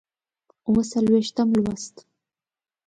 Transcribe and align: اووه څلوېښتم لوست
اووه 0.67 0.83
څلوېښتم 0.91 1.47
لوست 1.63 1.95